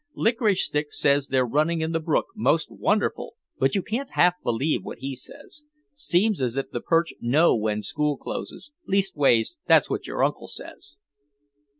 [0.15, 4.07] Licorice Stick says they're running in the brook most wonderful but you can't
[4.41, 5.61] believe half what he says.
[5.93, 10.95] Seems as if the perch know when school closes, leastways that's what your uncle says.